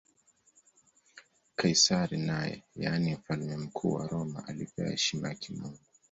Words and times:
Kaisari 1.55 2.17
naye, 2.17 2.63
yaani 2.75 3.13
Mfalme 3.15 3.57
Mkuu 3.57 3.93
wa 3.93 4.07
Roma, 4.07 4.47
alipewa 4.47 4.89
heshima 4.89 5.29
ya 5.29 5.35
kimungu. 5.35 5.79